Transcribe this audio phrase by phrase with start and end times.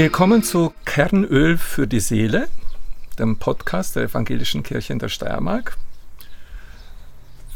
[0.00, 2.46] Willkommen zu Kernöl für die Seele,
[3.18, 5.76] dem Podcast der Evangelischen Kirche in der Steiermark.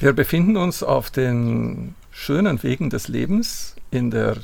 [0.00, 4.38] Wir befinden uns auf den schönen Wegen des Lebens in der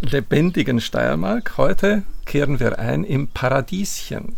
[0.00, 1.58] lebendigen Steiermark.
[1.58, 4.34] Heute kehren wir ein im Paradieschen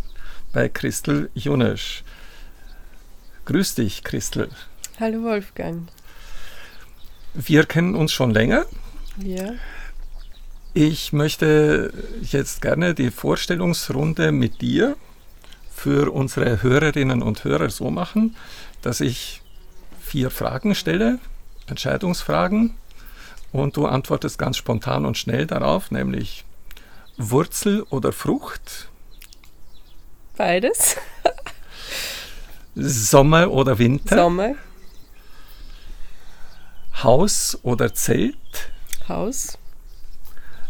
[0.53, 2.03] bei Christel Junesch.
[3.45, 4.51] Grüß dich, Christel.
[4.99, 5.89] Hallo Wolfgang.
[7.33, 8.67] Wir kennen uns schon länger.
[9.19, 9.53] Ja.
[10.75, 14.97] Ich möchte jetzt gerne die Vorstellungsrunde mit dir
[15.71, 18.37] für unsere Hörerinnen und Hörer so machen,
[18.81, 19.43] dass ich
[20.01, 21.19] vier Fragen stelle,
[21.67, 22.75] Entscheidungsfragen,
[23.53, 26.47] und du antwortest ganz spontan und schnell darauf, nämlich
[27.19, 28.89] Wurzel oder Frucht?
[30.39, 30.97] Beides.
[32.75, 34.17] Sommer oder Winter?
[34.17, 34.55] Sommer.
[37.03, 38.39] Haus oder Zelt?
[39.07, 39.59] Haus.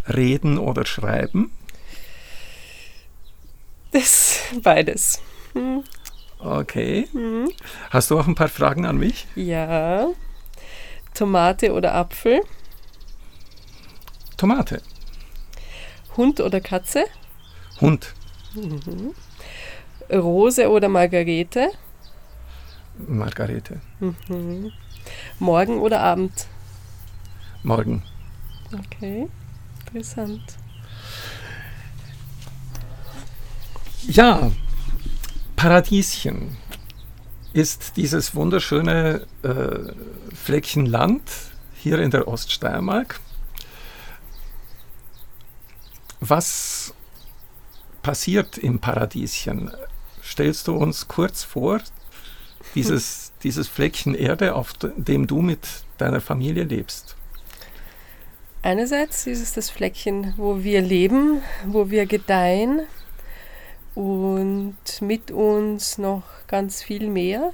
[0.08, 1.53] Reden oder Schreiben?
[3.92, 5.20] Das beides.
[5.53, 5.84] Hm.
[6.39, 7.08] Okay.
[7.12, 7.50] Hm.
[7.91, 9.27] Hast du auch ein paar Fragen an mich?
[9.34, 10.08] Ja.
[11.14, 12.42] Tomate oder Apfel?
[14.36, 14.83] Tomate.
[16.17, 17.05] Hund oder Katze?
[17.80, 18.14] Hund.
[18.55, 19.14] Mhm.
[20.11, 21.70] Rose oder Margarete?
[23.06, 23.80] Margarete.
[24.00, 24.73] Mhm.
[25.39, 26.47] Morgen oder Abend?
[27.62, 28.03] Morgen.
[28.73, 29.28] Okay.
[29.92, 30.40] Interessant.
[34.08, 34.50] Ja,
[35.54, 36.56] Paradieschen
[37.52, 39.92] ist dieses wunderschöne äh,
[40.34, 41.22] Fleckchen Land
[41.74, 43.20] hier in der Oststeiermark.
[46.20, 46.94] Was
[48.02, 49.70] passiert im Paradieschen?
[50.22, 51.80] Stellst du uns kurz vor,
[52.74, 55.68] dieses, dieses Fleckchen Erde, auf dem du mit
[55.98, 57.17] deiner Familie lebst?
[58.64, 62.83] Einerseits ist es das Fleckchen, wo wir leben, wo wir gedeihen
[63.96, 67.52] und mit uns noch ganz viel mehr.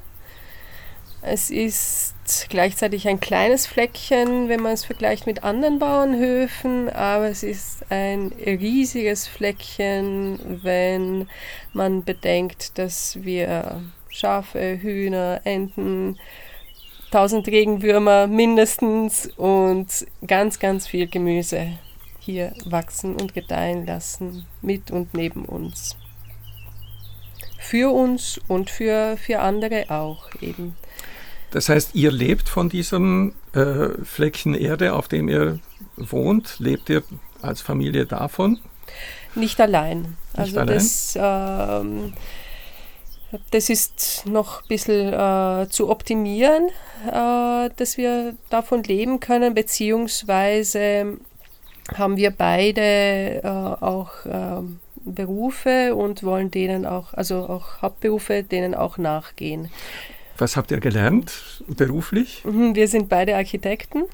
[1.22, 2.14] Es ist
[2.50, 8.30] gleichzeitig ein kleines Fleckchen, wenn man es vergleicht mit anderen Bauernhöfen, aber es ist ein
[8.44, 11.26] riesiges Fleckchen, wenn
[11.72, 13.80] man bedenkt, dass wir
[14.10, 16.18] Schafe, Hühner, Enten,
[17.10, 21.78] 1000 Regenwürmer mindestens und ganz, ganz viel Gemüse
[22.20, 25.96] hier wachsen und gedeihen lassen, mit und neben uns.
[27.58, 30.76] Für uns und für, für andere auch eben.
[31.50, 35.58] Das heißt, ihr lebt von diesem äh, Fleckchen Erde, auf dem ihr
[35.96, 37.02] wohnt, lebt ihr
[37.40, 38.58] als Familie davon?
[39.34, 40.00] Nicht allein.
[40.00, 40.74] Nicht also allein?
[40.74, 42.12] das ähm,
[43.50, 46.68] das ist noch ein bisschen äh, zu optimieren,
[47.06, 51.18] äh, dass wir davon leben können, beziehungsweise
[51.94, 58.74] haben wir beide äh, auch ähm, Berufe und wollen denen auch, also auch Hauptberufe, denen
[58.74, 59.70] auch nachgehen.
[60.38, 62.44] Was habt ihr gelernt beruflich?
[62.44, 64.04] Mhm, wir sind beide Architekten.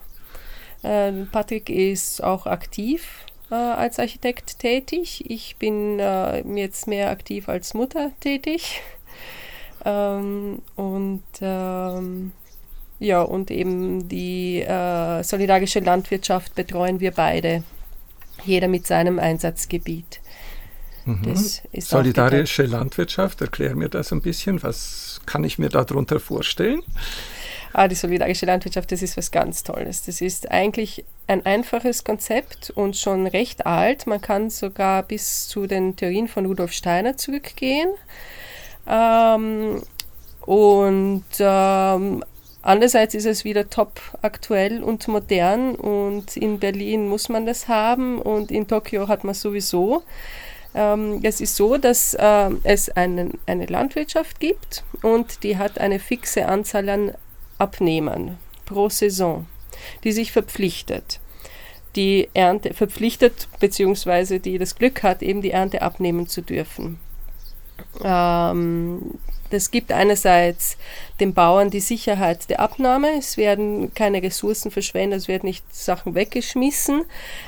[0.83, 5.31] Äh, Patrick ist auch aktiv äh, als Architekt tätig.
[5.31, 8.81] Ich bin äh, jetzt mehr aktiv als Mutter tätig.
[9.85, 12.33] Ähm, und ähm,
[12.99, 17.63] ja, und eben die äh, solidarische Landwirtschaft betreuen wir beide,
[18.45, 20.21] jeder mit seinem Einsatzgebiet.
[21.05, 21.35] Mhm.
[21.77, 24.63] Solidarische Landwirtschaft, erklär mir das ein bisschen.
[24.63, 26.81] Was kann ich mir darunter vorstellen?
[27.75, 30.05] Ah, die solidarische Landwirtschaft, das ist was ganz Tolles.
[30.05, 34.07] Das ist eigentlich ein einfaches Konzept und schon recht alt.
[34.07, 37.89] Man kann sogar bis zu den Theorien von Rudolf Steiner zurückgehen.
[38.87, 39.83] Ähm,
[40.47, 42.25] und ähm,
[42.63, 48.21] andererseits ist es wieder top aktuell und modern und in Berlin muss man das haben
[48.21, 50.03] und in Tokio hat man sowieso.
[50.75, 55.99] Ähm, es ist so, dass äh, es einen, eine Landwirtschaft gibt und die hat eine
[55.99, 57.15] fixe Anzahl an
[57.59, 59.47] Abnehmern pro Saison,
[60.03, 61.21] die sich verpflichtet
[61.97, 66.99] die Ernte verpflichtet, beziehungsweise die das Glück hat, eben die Ernte abnehmen zu dürfen.
[68.03, 69.19] Ähm,
[69.51, 70.77] das gibt einerseits
[71.21, 76.17] den Bauern die Sicherheit der Abnahme, es werden keine Ressourcen verschwendet, es werden nicht Sachen
[76.17, 77.03] weggeschmissen.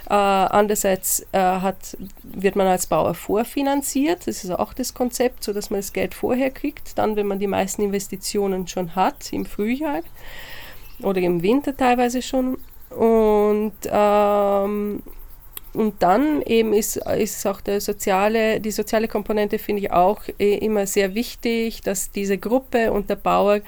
[0.08, 5.52] Äh, andererseits äh, hat, wird man als Bauer vorfinanziert, das ist auch das Konzept, so
[5.52, 9.44] dass man das Geld vorher kriegt, dann wenn man die meisten Investitionen schon hat, im
[9.44, 10.02] Frühjahr
[11.02, 12.58] oder im Winter teilweise schon.
[12.90, 15.02] Und ähm,
[15.76, 20.56] und dann eben ist, ist auch der soziale, die soziale Komponente, finde ich auch äh,
[20.58, 23.60] immer sehr wichtig, dass diese Gruppe und der Bauer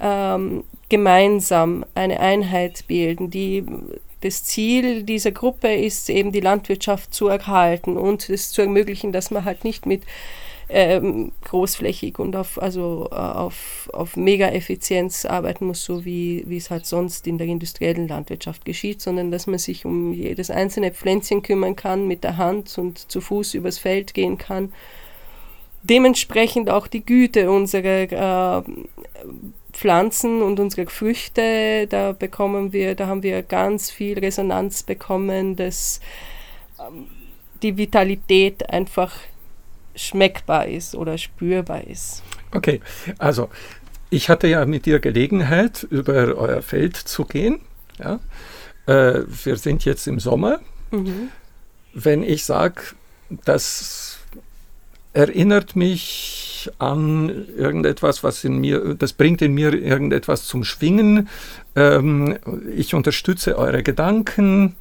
[0.00, 3.30] ähm, gemeinsam eine Einheit bilden.
[3.30, 3.64] Die
[4.22, 9.32] das Ziel dieser Gruppe ist eben die Landwirtschaft zu erhalten und es zu ermöglichen, dass
[9.32, 10.02] man halt nicht mit
[10.72, 16.86] ähm, großflächig und auf, also, äh, auf, auf Mega-Effizienz arbeiten muss, so wie, es halt
[16.86, 21.76] sonst in der industriellen Landwirtschaft geschieht, sondern dass man sich um jedes einzelne Pflänzchen kümmern
[21.76, 24.72] kann, mit der Hand und zu Fuß übers Feld gehen kann.
[25.82, 28.62] Dementsprechend auch die Güte unserer äh,
[29.72, 36.00] Pflanzen und unsere Früchte, da bekommen wir, da haben wir ganz viel Resonanz bekommen, dass
[36.78, 37.08] ähm,
[37.62, 39.12] die Vitalität einfach
[39.94, 42.22] schmeckbar ist oder spürbar ist.
[42.52, 42.80] Okay,
[43.18, 43.48] also
[44.10, 47.60] ich hatte ja mit dir Gelegenheit, über euer Feld zu gehen.
[47.98, 48.20] Ja?
[48.86, 50.60] Äh, wir sind jetzt im Sommer.
[50.90, 51.28] Mhm.
[51.94, 52.82] Wenn ich sage,
[53.44, 54.18] das
[55.14, 61.28] erinnert mich an irgendetwas, was in mir, das bringt in mir irgendetwas zum Schwingen.
[61.74, 62.38] Ähm,
[62.74, 64.76] ich unterstütze eure Gedanken.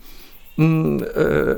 [0.56, 1.56] Hm, äh,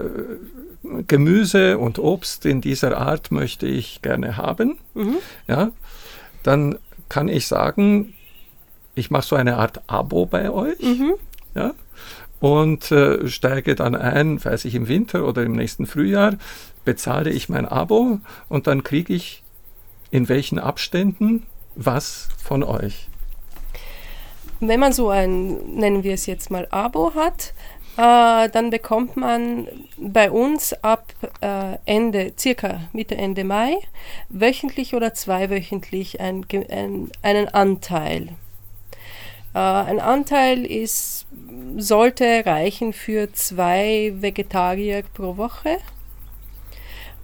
[1.08, 5.18] Gemüse und Obst in dieser Art möchte ich gerne haben, mhm.
[5.48, 5.72] ja,
[6.44, 6.78] dann
[7.10, 8.14] kann ich sagen,
[8.96, 11.14] ich mache so eine Art Abo bei euch, mhm.
[11.56, 11.74] ja,
[12.40, 16.36] und äh, steige dann ein, weiß ich, im Winter oder im nächsten Frühjahr,
[16.84, 18.20] bezahle ich mein Abo
[18.50, 19.44] und dann kriege ich
[20.12, 21.46] in welchen Abständen
[21.76, 23.08] was von euch.
[24.60, 27.54] Wenn man so ein, nennen wir es jetzt mal Abo hat,
[27.98, 29.68] äh, dann bekommt man
[29.98, 31.06] bei uns ab
[31.42, 33.78] äh, Ende, circa Mitte, Ende Mai,
[34.30, 38.30] wöchentlich oder zweiwöchentlich ein, ein, einen Anteil.
[39.54, 41.28] Äh, ein Anteil ist,
[41.78, 45.78] sollte reichen für zwei Vegetarier pro Woche.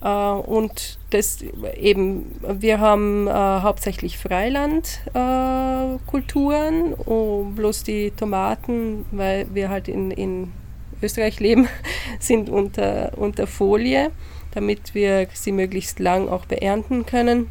[0.02, 1.44] Uh, und das
[1.76, 10.52] eben, wir haben uh, hauptsächlich Freilandkulturen, uh, bloß die Tomaten, weil wir halt in, in
[11.02, 11.68] Österreich leben,
[12.18, 14.10] sind unter, unter Folie,
[14.52, 17.50] damit wir sie möglichst lang auch beernten können.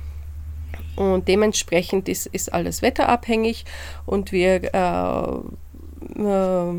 [0.95, 3.65] Und dementsprechend ist, ist alles wetterabhängig
[4.05, 5.23] und wir, äh,
[6.21, 6.73] äh,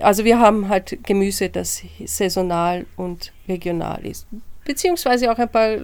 [0.00, 4.26] also wir haben halt Gemüse, das saisonal und regional ist.
[4.64, 5.76] Beziehungsweise auch ein paar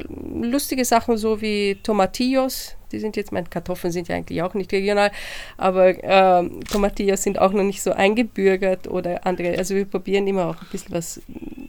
[0.42, 4.72] lustige Sachen, so wie Tomatillos, die sind jetzt, meine Kartoffeln sind ja eigentlich auch nicht
[4.72, 5.10] regional,
[5.56, 9.56] aber äh, Tomatillas sind auch noch nicht so eingebürgert oder andere.
[9.58, 11.18] Also wir probieren immer auch ein bisschen was,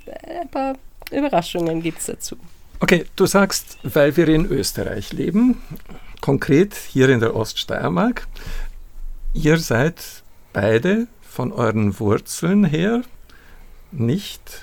[0.06, 0.76] äh, ein paar
[1.12, 2.38] Überraschungen gibt es dazu.
[2.80, 5.62] Okay, du sagst, weil wir in Österreich leben,
[6.22, 8.28] konkret hier in der Oststeiermark,
[9.34, 10.24] ihr seid
[10.54, 13.02] beide von euren Wurzeln her
[13.92, 14.62] nicht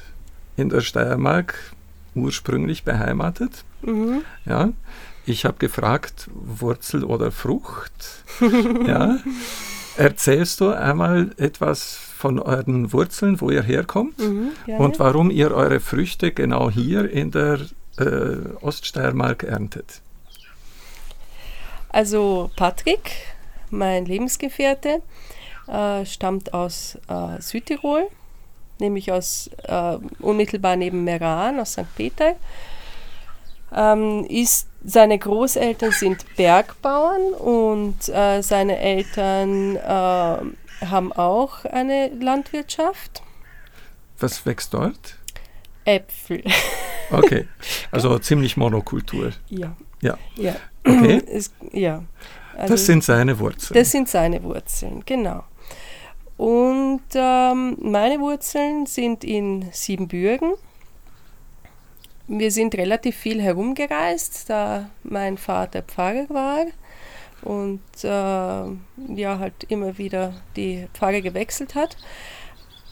[0.56, 1.75] in der Steiermark
[2.15, 3.65] ursprünglich beheimatet.
[3.83, 4.23] Mhm.
[4.45, 4.71] Ja,
[5.26, 8.25] ich habe gefragt, Wurzel oder Frucht.
[8.87, 9.19] ja.
[9.97, 15.79] Erzählst du einmal etwas von euren Wurzeln, wo ihr herkommt mhm, und warum ihr eure
[15.79, 17.61] Früchte genau hier in der
[17.99, 20.00] äh, Oststeiermark erntet?
[21.91, 23.12] Also Patrick,
[23.70, 25.00] mein Lebensgefährte,
[25.69, 28.09] äh, stammt aus äh, Südtirol,
[28.81, 31.94] nämlich aus äh, unmittelbar neben Meran, aus St.
[31.94, 32.35] Peter.
[33.72, 43.22] Ähm, ist seine Großeltern sind Bergbauern und äh, seine Eltern äh, haben auch eine Landwirtschaft.
[44.19, 45.19] Was wächst dort?
[45.84, 46.43] Äpfel.
[47.10, 47.46] Okay,
[47.91, 49.32] also ziemlich Monokultur.
[49.50, 49.76] Ja.
[50.00, 50.17] Ja.
[50.36, 50.56] ja.
[50.86, 51.22] Okay.
[51.31, 52.03] Es, ja.
[52.56, 53.79] Also, das sind seine Wurzeln.
[53.79, 55.44] Das sind seine Wurzeln, genau.
[56.38, 60.55] Und ähm, meine Wurzeln sind in Siebenbürgen
[62.26, 66.66] wir sind relativ viel herumgereist, da mein Vater Pfarrer war
[67.43, 71.96] und äh, ja halt immer wieder die Pfarre gewechselt hat.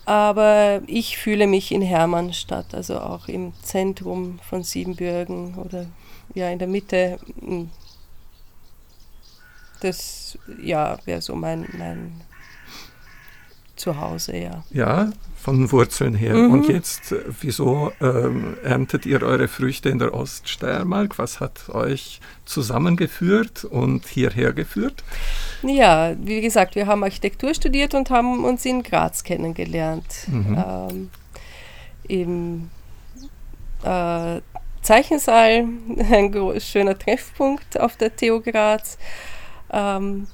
[0.04, 5.86] Aber ich fühle mich in Hermannstadt, also auch im Zentrum von Siebenbürgen oder
[6.34, 7.18] ja in der Mitte.
[7.40, 7.70] Hm,
[9.80, 12.20] das ja wäre so mein, mein
[13.82, 14.62] Zuhause, ja.
[14.70, 16.34] Ja, von Wurzeln her.
[16.34, 16.52] Mhm.
[16.52, 21.18] Und jetzt, äh, wieso ähm, erntet ihr eure Früchte in der Oststeiermark?
[21.18, 25.02] Was hat euch zusammengeführt und hierher geführt?
[25.62, 30.28] Ja, wie gesagt, wir haben Architektur studiert und haben uns in Graz kennengelernt.
[30.28, 30.64] Mhm.
[30.64, 31.10] Ähm,
[32.06, 32.70] Im
[33.82, 34.40] äh,
[34.82, 35.66] Zeichensaal,
[35.98, 38.96] ein schöner Treffpunkt auf der TU Graz.
[39.72, 40.28] Ähm,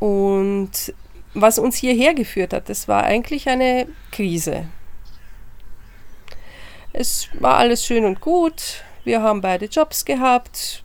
[0.00, 0.92] und
[1.34, 4.66] was uns hierher geführt hat, das war eigentlich eine Krise.
[6.92, 8.84] Es war alles schön und gut.
[9.04, 10.84] Wir haben beide Jobs gehabt,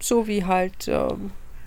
[0.00, 1.08] so wie halt äh,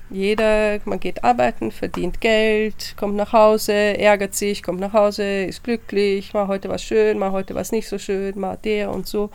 [0.09, 5.65] Jeder, man geht arbeiten, verdient Geld, kommt nach Hause, ärgert sich, kommt nach Hause, ist
[5.65, 9.29] glücklich, mal heute was schön, mal heute was nicht so schön, mal der und so.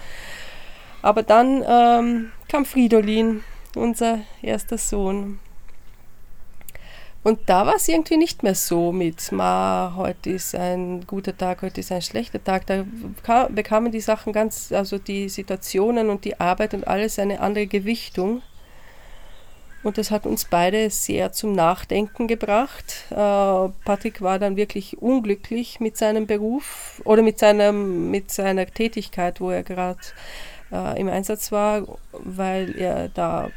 [1.03, 5.41] Aber dann ähm, kam Fridolin, unser erster Sohn.
[7.25, 11.63] Und da war es irgendwie nicht mehr so mit, ma, heute ist ein guter Tag,
[11.63, 12.67] heute ist ein schlechter Tag.
[12.67, 12.85] Da
[13.49, 18.43] bekamen die Sachen ganz, also die Situationen und die Arbeit und alles eine andere Gewichtung.
[19.85, 23.05] Und das hat uns beide sehr zum Nachdenken gebracht.
[23.11, 23.15] Äh,
[23.85, 29.51] Patrick war dann wirklich unglücklich mit seinem Beruf oder mit, seinem, mit seiner Tätigkeit, wo
[29.51, 29.99] er gerade
[30.73, 33.51] äh, im Einsatz war, weil er da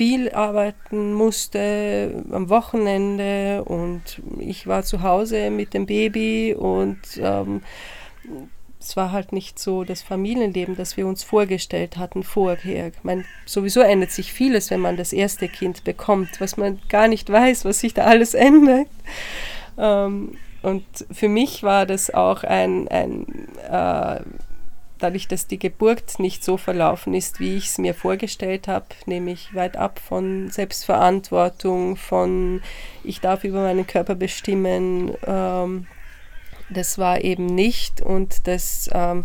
[0.00, 7.60] viel arbeiten musste am Wochenende und ich war zu Hause mit dem Baby und ähm,
[8.80, 12.88] es war halt nicht so das Familienleben, das wir uns vorgestellt hatten vorher.
[12.88, 17.06] Ich meine, sowieso ändert sich vieles, wenn man das erste Kind bekommt, was man gar
[17.06, 18.88] nicht weiß, was sich da alles ändert.
[19.76, 23.26] Ähm, und für mich war das auch ein, ein
[23.70, 24.20] äh,
[25.00, 29.54] dadurch, dass die Geburt nicht so verlaufen ist, wie ich es mir vorgestellt habe, nämlich
[29.54, 32.62] weit ab von Selbstverantwortung, von
[33.02, 35.86] ich darf über meinen Körper bestimmen, ähm,
[36.68, 39.24] das war eben nicht und das ähm,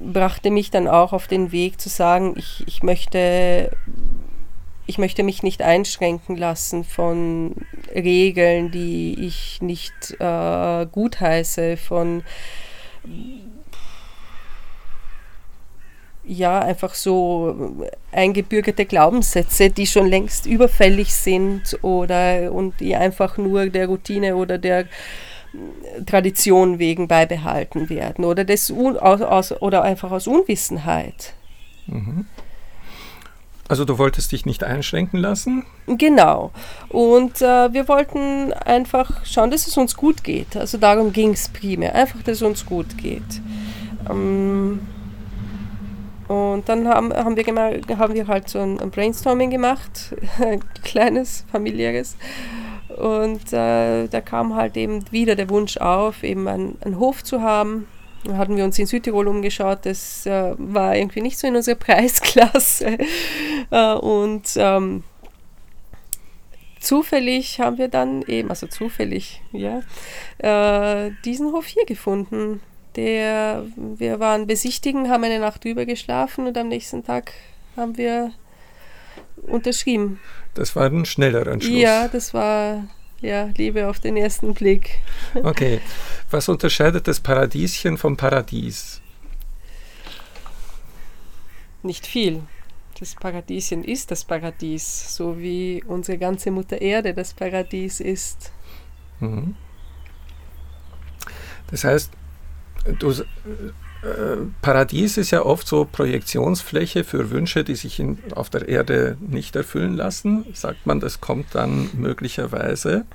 [0.00, 3.70] brachte mich dann auch auf den Weg zu sagen, ich, ich möchte
[4.86, 7.54] ich möchte mich nicht einschränken lassen von
[7.94, 12.22] Regeln, die ich nicht äh, gutheiße, von
[16.26, 17.76] ja, einfach so
[18.12, 24.58] eingebürgerte Glaubenssätze, die schon längst überfällig sind oder und die einfach nur der Routine oder
[24.58, 24.86] der
[26.06, 31.34] Tradition wegen beibehalten werden oder, des aus, aus, oder einfach aus Unwissenheit.
[31.86, 32.26] Mhm.
[33.66, 35.64] Also du wolltest dich nicht einschränken lassen?
[35.86, 36.50] Genau.
[36.90, 40.56] Und äh, wir wollten einfach schauen, dass es uns gut geht.
[40.56, 41.94] Also darum ging es primär.
[41.94, 43.22] Einfach, dass es uns gut geht.
[44.10, 44.80] Ähm,
[46.28, 51.44] und dann haben, haben, wir, haben wir halt so ein, ein Brainstorming gemacht, ein kleines,
[51.50, 52.16] familiäres.
[52.96, 57.42] Und äh, da kam halt eben wieder der Wunsch auf, eben einen, einen Hof zu
[57.42, 57.88] haben.
[58.24, 61.74] Da hatten wir uns in Südtirol umgeschaut, das äh, war irgendwie nicht so in unserer
[61.78, 62.98] Preisklasse.
[63.70, 65.02] äh, und ähm,
[66.80, 69.82] zufällig haben wir dann eben, also zufällig, ja,
[70.38, 72.60] äh, diesen Hof hier gefunden
[72.96, 77.32] der, wir waren besichtigen, haben eine Nacht drüber geschlafen und am nächsten Tag
[77.76, 78.32] haben wir
[79.42, 80.20] unterschrieben.
[80.54, 81.76] Das war ein schneller Entschluss.
[81.76, 82.84] Ja, das war
[83.20, 84.98] ja Liebe auf den ersten Blick.
[85.42, 85.80] Okay.
[86.30, 89.00] Was unterscheidet das Paradieschen vom Paradies?
[91.82, 92.42] Nicht viel.
[92.98, 98.52] Das Paradieschen ist das Paradies, so wie unsere ganze Mutter Erde das Paradies ist.
[99.20, 99.56] Mhm.
[101.70, 102.12] Das heißt,
[102.98, 103.24] Du, äh,
[104.60, 109.56] Paradies ist ja oft so Projektionsfläche für Wünsche, die sich in, auf der Erde nicht
[109.56, 110.44] erfüllen lassen.
[110.52, 113.06] Sagt man, das kommt dann möglicherweise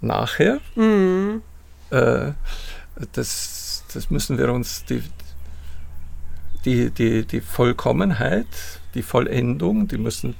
[0.00, 0.60] nachher.
[0.76, 1.42] Mhm.
[1.90, 2.32] Äh,
[3.12, 5.02] das, das müssen wir uns, die,
[6.64, 8.46] die, die, die Vollkommenheit,
[8.94, 10.34] die Vollendung, die müssen,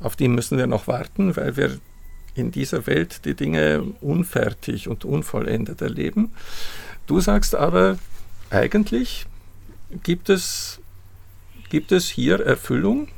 [0.00, 1.78] auf die müssen wir noch warten, weil wir
[2.34, 6.30] in dieser Welt die Dinge unfertig und unvollendet erleben.
[7.10, 7.98] Du sagst aber,
[8.50, 9.26] eigentlich
[10.04, 10.78] gibt es,
[11.68, 13.08] gibt es hier Erfüllung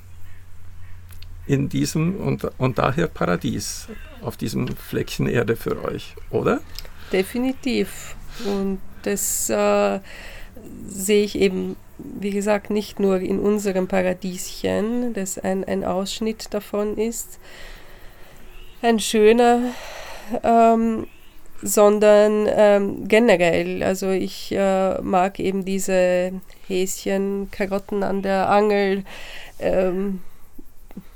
[1.46, 3.88] in diesem und, und daher Paradies
[4.22, 6.62] auf diesem Fleckchen Erde für euch, oder?
[7.12, 8.16] Definitiv.
[8.46, 10.00] Und das äh,
[10.88, 16.96] sehe ich eben, wie gesagt, nicht nur in unserem Paradieschen, das ein, ein Ausschnitt davon
[16.96, 17.38] ist.
[18.80, 19.60] Ein schöner,
[20.42, 21.08] ähm,
[21.62, 23.82] sondern ähm, generell.
[23.82, 26.32] Also ich äh, mag eben diese
[26.66, 29.04] Häschen, Karotten an der Angel,
[29.60, 30.20] ähm,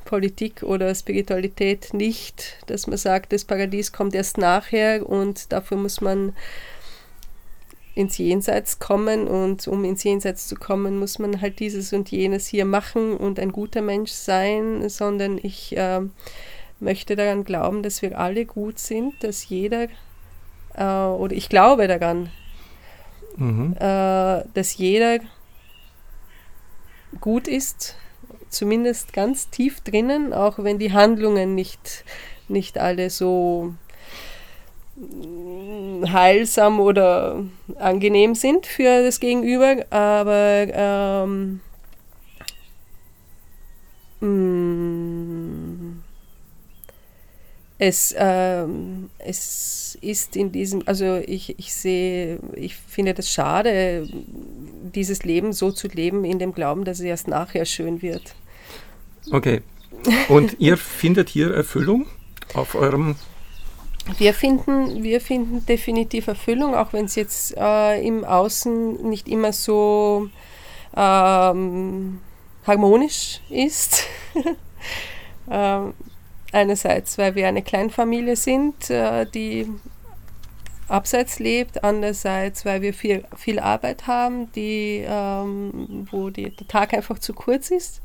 [0.04, 6.00] Politik oder Spiritualität nicht, dass man sagt, das Paradies kommt erst nachher und dafür muss
[6.00, 6.32] man
[7.96, 12.46] ins Jenseits kommen und um ins Jenseits zu kommen, muss man halt dieses und jenes
[12.46, 16.02] hier machen und ein guter Mensch sein, sondern ich äh,
[16.78, 19.88] möchte daran glauben, dass wir alle gut sind, dass jeder
[20.76, 22.30] äh, oder ich glaube daran,
[23.36, 23.74] mhm.
[23.78, 25.18] äh, dass jeder
[27.20, 27.96] gut ist,
[28.48, 32.04] zumindest ganz tief drinnen, auch wenn die Handlungen nicht,
[32.48, 33.74] nicht alle so
[36.10, 37.44] heilsam oder
[37.78, 41.60] angenehm sind für das Gegenüber, aber ähm,
[44.20, 45.65] mh, mm,
[47.78, 54.08] es, ähm, es ist in diesem, also ich, ich sehe, ich finde das schade,
[54.94, 58.34] dieses Leben so zu leben, in dem Glauben, dass es erst nachher schön wird.
[59.30, 59.62] Okay.
[60.28, 62.06] Und ihr findet hier Erfüllung
[62.54, 63.16] auf eurem
[64.18, 69.52] wir finden, wir finden definitiv Erfüllung, auch wenn es jetzt äh, im Außen nicht immer
[69.52, 70.28] so
[70.96, 72.20] ähm,
[72.64, 74.04] harmonisch ist.
[75.50, 75.94] ähm,
[76.52, 79.68] einerseits, weil wir eine Kleinfamilie sind, äh, die
[80.88, 86.94] abseits lebt, andererseits, weil wir viel, viel Arbeit haben, die, ähm, wo die, der Tag
[86.94, 88.00] einfach zu kurz ist.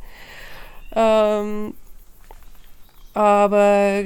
[0.95, 1.73] Ähm,
[3.13, 4.03] aber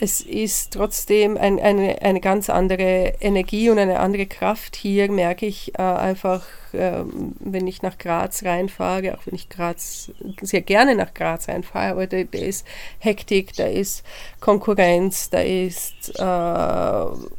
[0.00, 5.46] es ist trotzdem ein, eine, eine ganz andere Energie und eine andere Kraft hier, merke
[5.46, 7.02] ich äh, einfach, äh,
[7.40, 12.06] wenn ich nach Graz reinfahre, auch wenn ich Graz sehr gerne nach Graz reinfahre, aber
[12.06, 12.64] da, da ist
[13.00, 14.04] Hektik, da ist
[14.38, 16.22] Konkurrenz, da ist äh,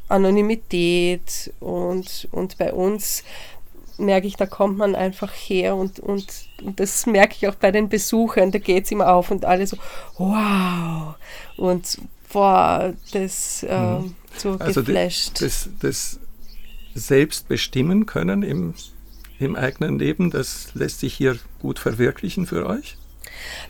[0.09, 3.23] Anonymität und, und bei uns
[3.97, 6.25] merke ich, da kommt man einfach her und, und,
[6.61, 9.65] und das merke ich auch bei den Besuchern, da geht es immer auf und alle
[9.65, 9.77] so,
[10.17, 11.15] wow.
[11.57, 11.99] Und
[12.31, 14.15] boah, das äh, mhm.
[14.37, 15.41] so also geflasht.
[15.41, 16.19] Das, das
[16.95, 18.73] Selbstbestimmen können im,
[19.39, 22.97] im eigenen Leben, das lässt sich hier gut verwirklichen für euch?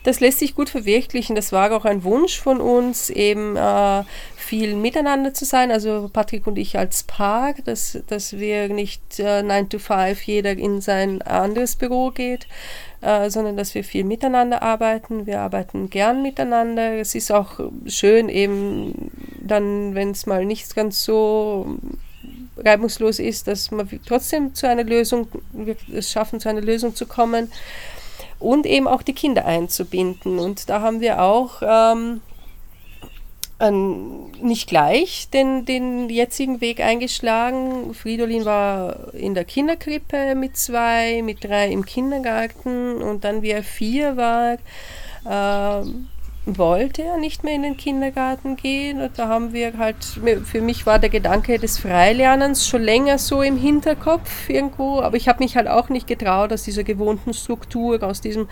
[0.03, 1.35] Das lässt sich gut verwirklichen.
[1.35, 4.03] Das war auch ein Wunsch von uns, eben äh,
[4.35, 5.71] viel miteinander zu sein.
[5.71, 10.51] Also Patrick und ich als Paar, dass, dass wir nicht äh, 9 to 5 jeder
[10.51, 12.47] in sein anderes Büro geht,
[13.01, 15.25] äh, sondern dass wir viel miteinander arbeiten.
[15.25, 16.93] Wir arbeiten gern miteinander.
[16.93, 21.77] Es ist auch schön, eben dann, wenn es mal nicht ganz so
[22.57, 27.05] reibungslos ist, dass wir trotzdem zu einer Lösung, wir es schaffen, zu einer Lösung zu
[27.05, 27.51] kommen
[28.39, 30.39] und eben auch die Kinder einzubinden.
[30.39, 32.21] Und da haben wir auch ähm,
[33.59, 37.93] an, nicht gleich den, den jetzigen Weg eingeschlagen.
[37.93, 43.63] Fridolin war in der Kinderkrippe mit zwei, mit drei im Kindergarten und dann, wie er
[43.63, 44.53] vier war,
[45.25, 45.85] äh,
[46.57, 49.01] wollte er nicht mehr in den Kindergarten gehen.
[49.01, 53.41] Und da haben wir halt, für mich war der Gedanke des Freilernens schon länger so
[53.41, 58.01] im Hinterkopf irgendwo, aber ich habe mich halt auch nicht getraut aus dieser gewohnten Struktur,
[58.03, 58.47] aus diesem,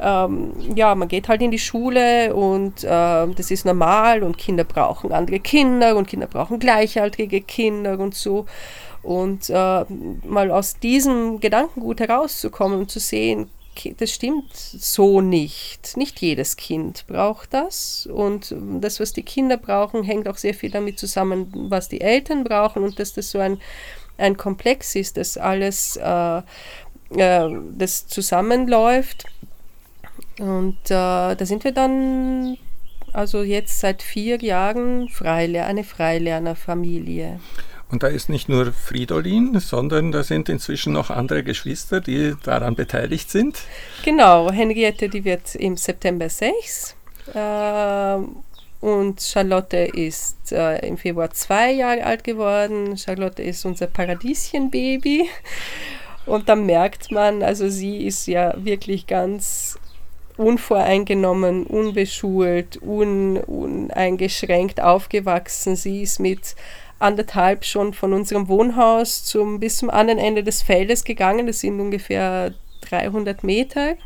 [0.00, 4.64] ähm, ja, man geht halt in die Schule und äh, das ist normal und Kinder
[4.64, 8.46] brauchen andere Kinder und Kinder brauchen gleichaltrige Kinder und so.
[9.02, 9.84] Und äh,
[10.24, 13.50] mal aus diesem Gedankengut herauszukommen und zu sehen,
[13.98, 15.96] das stimmt so nicht.
[15.96, 18.06] Nicht jedes Kind braucht das.
[18.06, 22.44] Und das, was die Kinder brauchen, hängt auch sehr viel damit zusammen, was die Eltern
[22.44, 23.60] brauchen und dass das so ein,
[24.18, 29.24] ein Komplex ist, dass alles äh, äh, das zusammenläuft.
[30.38, 32.56] Und äh, da sind wir dann
[33.12, 37.40] also jetzt seit vier Jahren Freiler eine Freilernerfamilie.
[37.92, 42.74] Und da ist nicht nur Fridolin, sondern da sind inzwischen noch andere Geschwister, die daran
[42.74, 43.58] beteiligt sind.
[44.02, 46.96] Genau, Henriette, die wird im September 6.
[47.34, 48.16] Äh,
[48.80, 52.96] und Charlotte ist äh, im Februar zwei Jahre alt geworden.
[52.96, 55.28] Charlotte ist unser Paradieschenbaby.
[56.24, 59.78] Und dann merkt man, also sie ist ja wirklich ganz
[60.38, 65.76] unvoreingenommen, unbeschult, un, uneingeschränkt aufgewachsen.
[65.76, 66.56] Sie ist mit
[67.02, 71.46] anderthalb schon von unserem Wohnhaus zum, bis zum anderen Ende des Feldes gegangen.
[71.46, 73.96] Das sind ungefähr 300 Meter.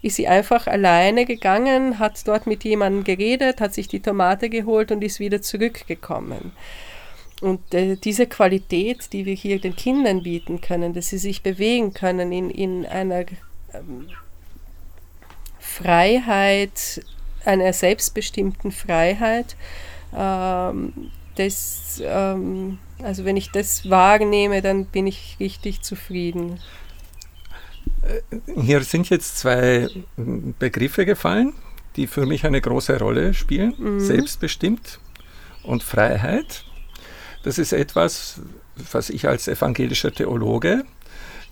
[0.00, 4.92] Ist sie einfach alleine gegangen, hat dort mit jemandem geredet, hat sich die Tomate geholt
[4.92, 6.52] und ist wieder zurückgekommen.
[7.40, 11.94] Und äh, diese Qualität, die wir hier den Kindern bieten können, dass sie sich bewegen
[11.94, 13.24] können in, in einer
[13.72, 14.08] ähm,
[15.58, 17.02] Freiheit,
[17.44, 19.56] einer selbstbestimmten Freiheit,
[20.16, 26.58] ähm, das, ähm, also wenn ich das wahrnehme, dann bin ich richtig zufrieden.
[28.02, 29.88] Äh, hier sind jetzt zwei
[30.58, 31.54] Begriffe gefallen,
[31.96, 33.74] die für mich eine große Rolle spielen.
[33.78, 34.00] Mhm.
[34.00, 34.98] Selbstbestimmt
[35.62, 36.64] und Freiheit.
[37.44, 38.40] Das ist etwas,
[38.92, 40.84] was ich als evangelischer Theologe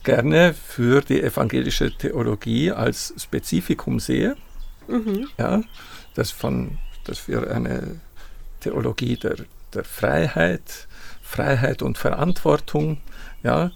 [0.05, 4.37] gerne für die evangelische Theologie als Spezifikum sehe.
[4.89, 5.29] Mhm.
[5.39, 5.63] Ja,
[6.15, 8.01] das von, dass wir eine
[8.61, 9.37] Theologie der
[9.75, 10.89] der Freiheit,
[11.23, 12.99] Freiheit und Verantwortung,
[13.43, 13.71] ja,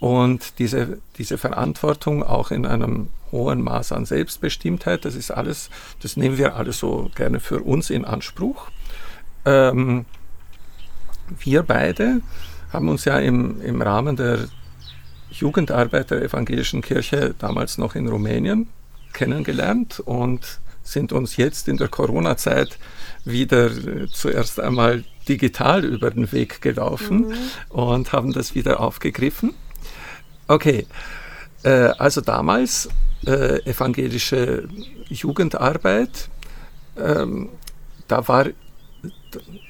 [0.00, 5.70] und diese, diese Verantwortung auch in einem hohen Maß an Selbstbestimmtheit, das ist alles,
[6.02, 8.70] das nehmen wir alles so gerne für uns in Anspruch.
[9.44, 10.06] Ähm,
[11.38, 12.22] wir beide
[12.72, 14.48] haben uns ja im, im Rahmen der
[15.30, 18.68] Jugendarbeit der evangelischen Kirche damals noch in Rumänien
[19.12, 22.78] kennengelernt und sind uns jetzt in der Corona-Zeit
[23.24, 23.70] wieder
[24.08, 27.34] zuerst einmal digital über den Weg gelaufen mhm.
[27.68, 29.54] und haben das wieder aufgegriffen.
[30.48, 30.86] Okay,
[31.62, 32.88] äh, also damals
[33.24, 34.68] äh, evangelische
[35.08, 36.28] Jugendarbeit,
[36.98, 37.48] ähm,
[38.08, 38.46] da war,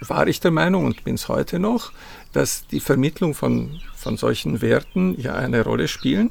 [0.00, 1.92] war ich der Meinung und bin es heute noch,
[2.32, 6.30] dass die Vermittlung von, von solchen Werten ja eine Rolle spielen.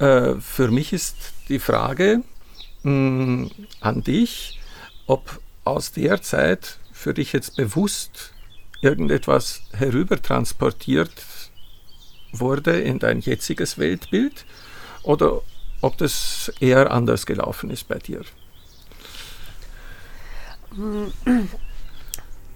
[0.00, 1.16] Äh, für mich ist
[1.48, 2.22] die Frage
[2.82, 3.48] mh,
[3.80, 4.58] an dich,
[5.06, 8.32] ob aus der Zeit für dich jetzt bewusst
[8.80, 11.12] irgendetwas herübertransportiert
[12.32, 14.46] wurde in dein jetziges Weltbild
[15.02, 15.42] oder
[15.82, 18.22] ob das eher anders gelaufen ist bei dir?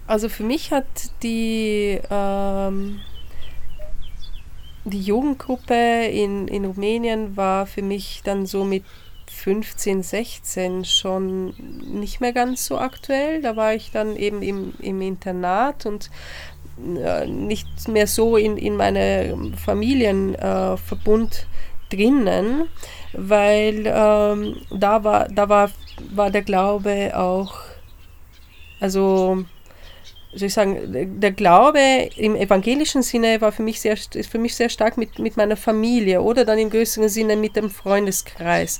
[0.07, 0.87] Also für mich hat
[1.21, 3.01] die, ähm,
[4.83, 8.83] die Jugendgruppe in, in Rumänien war für mich dann so mit
[9.39, 11.53] 15, 16 schon
[12.01, 13.41] nicht mehr ganz so aktuell.
[13.41, 16.09] Da war ich dann eben im, im Internat und
[16.97, 22.67] äh, nicht mehr so in, in meinem Familienverbund äh, drinnen,
[23.13, 25.71] weil ähm, da, war, da war,
[26.13, 27.55] war der Glaube auch,
[28.79, 29.45] also
[30.33, 31.79] soll ich sagen, der Glaube
[32.15, 35.57] im evangelischen Sinne war für mich sehr, ist für mich sehr stark mit, mit meiner
[35.57, 38.79] Familie oder dann im größeren Sinne mit dem Freundeskreis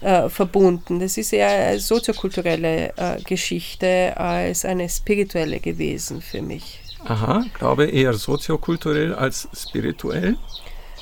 [0.00, 0.98] äh, verbunden.
[0.98, 6.80] Das ist eher eine soziokulturelle äh, Geschichte als eine spirituelle gewesen für mich.
[7.04, 10.36] Aha, Glaube eher soziokulturell als spirituell.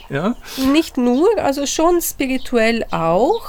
[0.09, 0.37] Ja?
[0.73, 3.43] Nicht nur, also schon spirituell auch.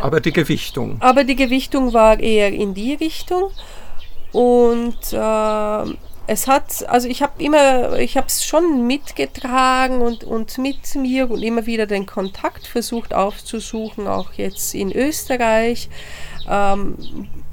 [0.00, 0.96] Aber die Gewichtung.
[1.00, 3.50] Aber die Gewichtung war eher in die Richtung.
[4.34, 10.58] Und äh, es hat, also ich habe immer, ich habe es schon mitgetragen und, und
[10.58, 15.88] mit mir und immer wieder den Kontakt versucht aufzusuchen, auch jetzt in Österreich.
[16.48, 16.96] Ähm,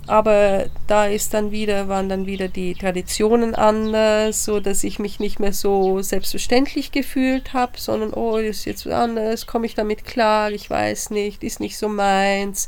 [0.08, 5.20] aber da ist dann wieder, waren dann wieder die Traditionen anders, so dass ich mich
[5.20, 10.52] nicht mehr so selbstverständlich gefühlt habe, sondern oh, ist jetzt anders, komme ich damit klar,
[10.52, 12.67] ich weiß nicht, ist nicht so meins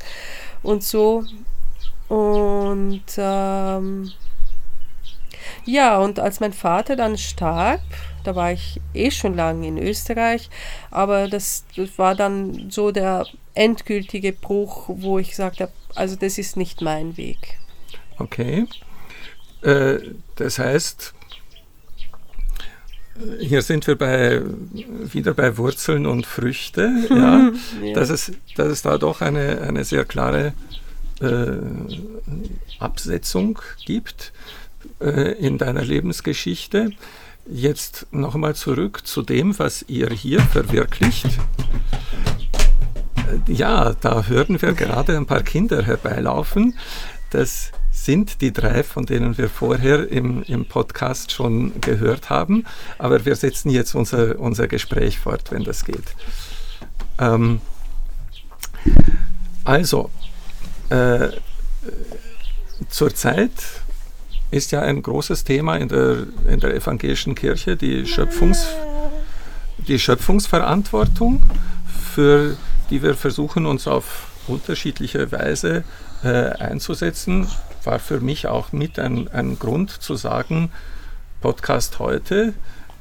[0.61, 1.23] und so.
[2.13, 4.11] Und ähm,
[5.65, 7.81] ja, und als mein Vater dann starb,
[8.23, 10.51] da war ich eh schon lange in Österreich,
[10.91, 16.37] aber das, das war dann so der endgültige Bruch, wo ich gesagt habe, also das
[16.37, 17.57] ist nicht mein Weg.
[18.19, 18.67] Okay.
[19.63, 19.97] Äh,
[20.35, 21.15] das heißt,
[23.39, 24.39] hier sind wir bei,
[24.71, 27.51] wieder bei Wurzeln und Früchte, ja,
[27.83, 27.93] ja.
[27.95, 30.53] Dass, es, dass es da doch eine, eine sehr klare
[32.79, 34.33] Absetzung gibt
[34.99, 36.91] äh, in deiner Lebensgeschichte.
[37.45, 41.25] Jetzt nochmal zurück zu dem, was ihr hier verwirklicht.
[43.15, 46.77] Äh, ja, da hören wir gerade ein paar Kinder herbeilaufen.
[47.31, 52.65] Das sind die drei, von denen wir vorher im, im Podcast schon gehört haben.
[52.97, 56.15] Aber wir setzen jetzt unser, unser Gespräch fort, wenn das geht.
[57.19, 57.61] Ähm,
[59.63, 60.09] also,
[60.93, 61.31] äh,
[62.89, 63.51] zurzeit
[64.51, 68.67] ist ja ein großes Thema in der, in der evangelischen Kirche die, Schöpfungs,
[69.87, 71.41] die Schöpfungsverantwortung,
[72.13, 72.55] für
[72.91, 75.83] die wir versuchen, uns auf unterschiedliche Weise
[76.23, 77.47] äh, einzusetzen.
[77.83, 80.69] War für mich auch mit ein, ein Grund zu sagen,
[81.41, 82.53] Podcast heute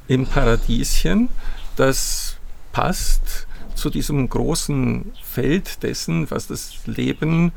[0.07, 1.29] im Paradieschen,
[1.75, 2.37] das
[2.71, 7.51] passt zu diesem großen Feld dessen, was das Leben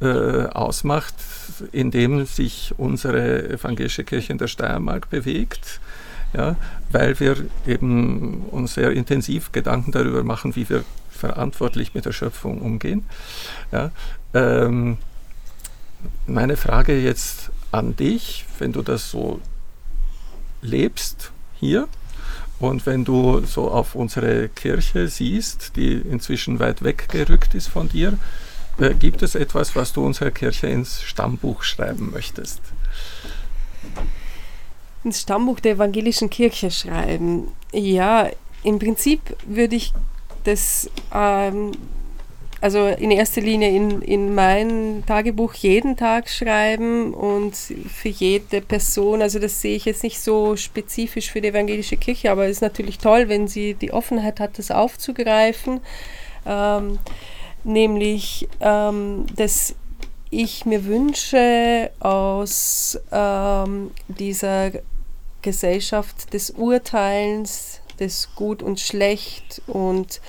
[0.00, 1.14] äh, ausmacht,
[1.72, 5.80] in dem sich unsere evangelische Kirche in der Steiermark bewegt,
[6.32, 6.56] ja,
[6.90, 7.36] weil wir
[7.66, 13.04] eben uns sehr intensiv Gedanken darüber machen, wie wir verantwortlich mit der Schöpfung umgehen.
[13.72, 13.90] Ja.
[14.32, 14.96] Ähm,
[16.26, 19.40] meine Frage jetzt an dich, wenn du das so
[20.62, 21.88] lebst hier,
[22.60, 28.18] und wenn du so auf unsere Kirche siehst, die inzwischen weit weggerückt ist von dir,
[28.80, 32.60] äh, gibt es etwas, was du unserer Kirche ins Stammbuch schreiben möchtest?
[35.04, 37.48] Ins Stammbuch der evangelischen Kirche schreiben.
[37.72, 38.28] Ja,
[38.62, 39.92] im Prinzip würde ich
[40.44, 41.72] das ähm,
[42.60, 49.22] also in erster Linie in, in mein Tagebuch jeden Tag schreiben und für jede Person,
[49.22, 52.60] also das sehe ich jetzt nicht so spezifisch für die evangelische Kirche, aber es ist
[52.60, 55.80] natürlich toll, wenn sie die Offenheit hat, das aufzugreifen,
[56.44, 56.98] ähm,
[57.64, 59.74] nämlich, ähm, dass
[60.30, 64.70] ich mir wünsche, aus ähm, dieser
[65.42, 70.20] Gesellschaft des Urteilens, des Gut und Schlecht und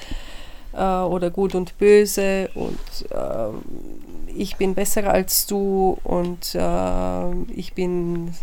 [0.74, 2.80] äh, oder Gut und Böse und
[3.12, 8.34] äh, ich bin besser als du und äh, ich bin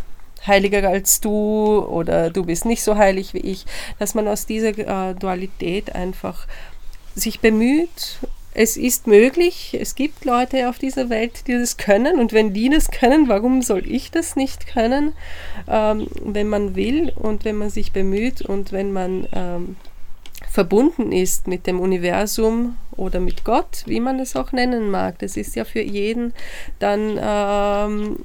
[0.47, 3.67] heiliger als du oder du bist nicht so heilig wie ich,
[3.99, 6.47] dass man aus dieser äh, Dualität einfach
[7.15, 8.19] sich bemüht.
[8.55, 12.69] Es ist möglich, es gibt Leute auf dieser Welt, die das können und wenn die
[12.71, 15.13] das können, warum soll ich das nicht können,
[15.69, 19.77] ähm, wenn man will und wenn man sich bemüht und wenn man ähm,
[20.49, 25.19] verbunden ist mit dem Universum oder mit Gott, wie man es auch nennen mag.
[25.21, 26.33] Das ist ja für jeden
[26.79, 28.17] dann ähm,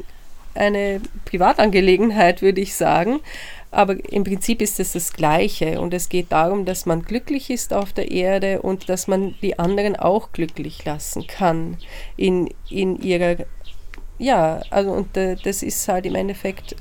[0.55, 3.19] eine Privatangelegenheit, würde ich sagen.
[3.71, 7.73] Aber im Prinzip ist es das Gleiche und es geht darum, dass man glücklich ist
[7.73, 11.77] auf der Erde und dass man die anderen auch glücklich lassen kann
[12.15, 13.37] in, in ihrer,
[14.19, 16.75] ja, also und das ist halt im Endeffekt,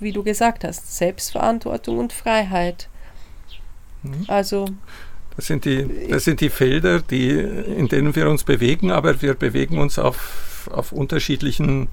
[0.00, 2.88] wie du gesagt hast, Selbstverantwortung und Freiheit.
[4.02, 4.24] Mhm.
[4.26, 4.64] Also
[5.36, 9.34] das sind, die, das sind die Felder, die, in denen wir uns bewegen, aber wir
[9.34, 11.88] bewegen uns auf, auf unterschiedlichen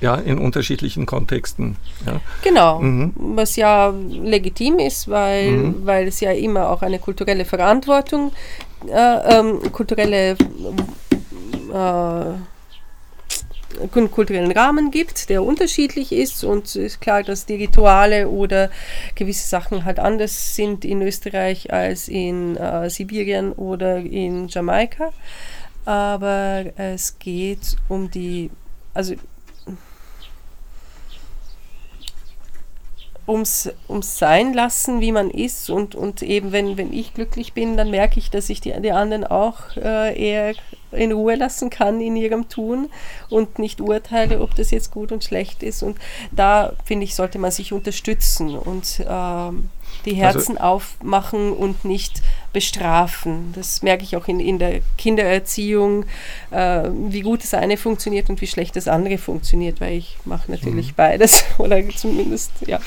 [0.00, 1.76] ja, in unterschiedlichen Kontexten.
[2.06, 2.20] Ja.
[2.42, 3.12] Genau, mhm.
[3.16, 5.86] was ja legitim ist, weil, mhm.
[5.86, 8.32] weil es ja immer auch eine kulturelle Verantwortung,
[8.88, 10.36] äh, ähm, kulturelle
[11.72, 12.24] äh,
[13.90, 18.70] kulturellen Rahmen gibt, der unterschiedlich ist und es ist klar, dass die Rituale oder
[19.14, 25.12] gewisse Sachen halt anders sind in Österreich als in äh, Sibirien oder in Jamaika.
[25.84, 28.50] Aber es geht um die,
[28.94, 29.14] also
[33.26, 35.70] ums, ums Sein lassen, wie man ist.
[35.70, 38.92] Und, und eben, wenn, wenn ich glücklich bin, dann merke ich, dass ich die, die
[38.92, 40.54] anderen auch äh, eher
[40.92, 42.88] in Ruhe lassen kann in ihrem Tun
[43.28, 45.82] und nicht urteile, ob das jetzt gut und schlecht ist.
[45.82, 45.98] Und
[46.30, 49.70] da, finde ich, sollte man sich unterstützen und ähm,
[50.04, 52.22] die also Herzen also, aufmachen und nicht
[52.54, 53.52] bestrafen.
[53.54, 56.06] Das merke ich auch in, in der Kindererziehung,
[56.50, 60.50] äh, wie gut das eine funktioniert und wie schlecht das andere funktioniert, weil ich mache
[60.50, 60.96] natürlich mhm.
[60.96, 62.78] beides oder zumindest, ja.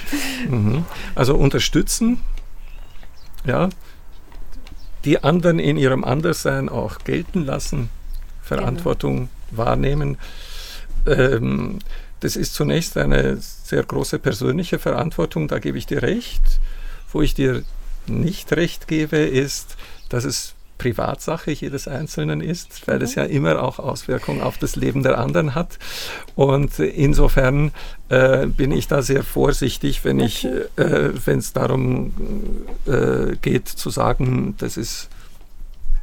[0.50, 0.86] Mhm.
[1.14, 2.22] Also unterstützen,
[3.46, 3.70] ja,
[5.06, 7.90] die anderen in ihrem Anderssein auch gelten lassen,
[8.42, 9.66] Verantwortung genau.
[9.66, 10.18] wahrnehmen.
[11.06, 11.80] Ähm,
[12.22, 16.42] das ist zunächst eine sehr große persönliche Verantwortung, da gebe ich dir recht.
[17.14, 17.64] Wo ich dir
[18.10, 19.78] nicht recht gebe, ist,
[20.10, 23.22] dass es Privatsache jedes Einzelnen ist, weil es mhm.
[23.22, 25.80] ja immer auch Auswirkungen auf das Leben der anderen hat.
[26.36, 27.72] Und insofern
[28.10, 32.14] äh, bin ich da sehr vorsichtig, wenn ich, äh, wenn es darum
[32.86, 35.10] äh, geht zu sagen, das ist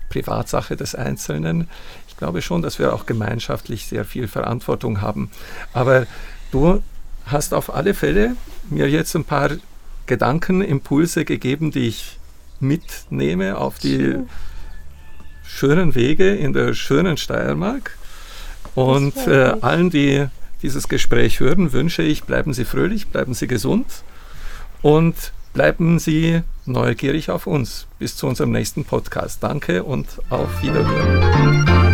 [0.09, 1.69] Privatsache des Einzelnen.
[2.09, 5.31] Ich glaube schon, dass wir auch gemeinschaftlich sehr viel Verantwortung haben.
[5.73, 6.07] Aber
[6.51, 6.83] du
[7.27, 8.37] hast auf alle Fälle
[8.71, 9.51] mir jetzt ein paar
[10.07, 12.19] Gedankenimpulse gegeben, die ich
[12.61, 14.17] mitnehme auf die
[15.45, 17.97] schönen Wege in der schönen Steiermark.
[18.75, 20.27] Und äh, allen, die
[20.63, 23.87] dieses Gespräch hören, wünsche ich, bleiben Sie fröhlich, bleiben Sie gesund
[24.83, 25.15] und
[25.53, 27.87] bleiben Sie neugierig auf uns.
[27.99, 29.43] Bis zu unserem nächsten Podcast.
[29.43, 31.94] Danke und auf Wiederhören.